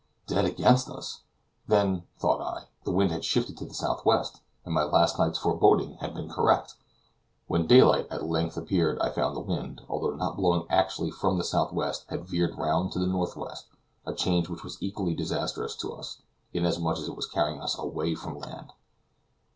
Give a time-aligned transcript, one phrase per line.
[0.25, 1.21] Dead against us!
[1.67, 5.99] then, thought I, the wind had shifted to the southwest, and my last night's forebodings
[5.99, 6.73] had been correct.
[7.45, 11.43] When daylight at length appeared, I found the wind, although not blowing actually from the
[11.43, 13.67] southwest, had veered round to the northwest,
[14.03, 18.15] a change which was equally disastrous to us, inasmuch as it was carrying us away
[18.15, 18.73] from land.